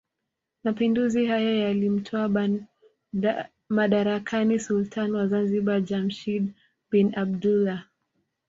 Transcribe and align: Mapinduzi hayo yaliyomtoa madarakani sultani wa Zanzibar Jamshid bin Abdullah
Mapinduzi 0.63 1.25
hayo 1.25 1.57
yaliyomtoa 1.57 2.55
madarakani 3.69 4.59
sultani 4.59 5.11
wa 5.13 5.27
Zanzibar 5.27 5.81
Jamshid 5.81 6.53
bin 6.91 7.13
Abdullah 7.19 7.83